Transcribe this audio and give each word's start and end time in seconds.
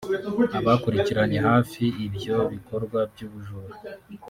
Abakurikiraniye 0.59 1.39
hafi 1.49 1.83
ibyo 2.05 2.37
bikorwa 2.53 2.99
by’ubujura 3.11 3.75